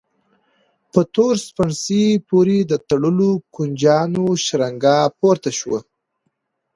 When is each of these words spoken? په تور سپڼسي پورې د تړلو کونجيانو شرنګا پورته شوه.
په 0.91 1.01
تور 1.13 1.33
سپڼسي 1.45 2.05
پورې 2.29 2.57
د 2.71 2.73
تړلو 2.87 3.31
کونجيانو 3.55 4.25
شرنګا 4.45 4.99
پورته 5.19 5.51
شوه. 5.59 5.79